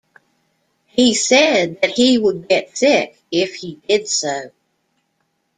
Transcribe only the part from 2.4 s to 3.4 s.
get sick